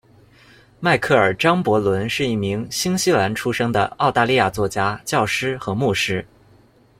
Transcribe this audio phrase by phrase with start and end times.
[0.79, 6.25] 迈克尔·张伯伦是一名新西兰出生的澳大利亚作家、教师和牧师。